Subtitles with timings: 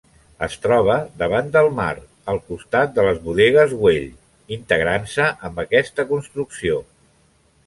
[0.45, 1.89] Es troba davant del mar,
[2.33, 4.09] al costat de les Bodegues Güell,
[4.59, 6.81] integrant-se amb aquesta construcció.